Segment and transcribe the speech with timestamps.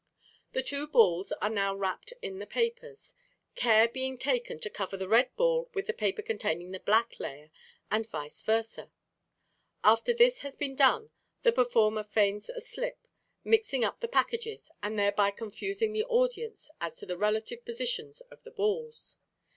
[0.53, 3.13] The two balls are now wrapped in the papers,
[3.53, 7.51] care being taken to cover the red ball with the paper containing the black layer,
[7.91, 8.91] and vice versa.
[9.83, 11.11] After this has been done,
[11.43, 13.07] the performer feigns a slip,
[13.43, 18.41] mixing up the packages, and thereby confusing the audience as to the relative positions of
[18.41, 19.17] the balls.